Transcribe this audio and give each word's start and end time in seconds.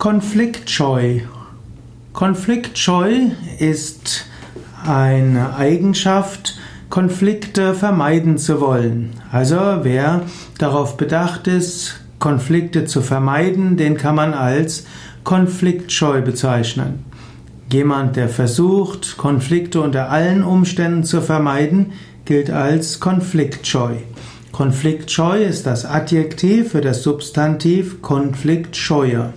Konfliktscheu. 0.00 1.20
Konfliktscheu 2.14 3.32
ist 3.58 4.24
eine 4.82 5.54
Eigenschaft, 5.56 6.56
Konflikte 6.88 7.74
vermeiden 7.74 8.38
zu 8.38 8.62
wollen. 8.62 9.10
Also 9.30 9.56
wer 9.82 10.22
darauf 10.56 10.96
bedacht 10.96 11.48
ist, 11.48 12.00
Konflikte 12.18 12.86
zu 12.86 13.02
vermeiden, 13.02 13.76
den 13.76 13.98
kann 13.98 14.14
man 14.14 14.32
als 14.32 14.86
konfliktscheu 15.22 16.22
bezeichnen. 16.22 17.04
Jemand, 17.70 18.16
der 18.16 18.30
versucht, 18.30 19.18
Konflikte 19.18 19.82
unter 19.82 20.08
allen 20.08 20.42
Umständen 20.42 21.04
zu 21.04 21.20
vermeiden, 21.20 21.92
gilt 22.24 22.48
als 22.48 23.00
konfliktscheu. 23.00 23.96
Konfliktscheu 24.50 25.44
ist 25.44 25.66
das 25.66 25.84
Adjektiv 25.84 26.70
für 26.70 26.80
das 26.80 27.02
Substantiv 27.02 28.00
konfliktscheuer. 28.00 29.34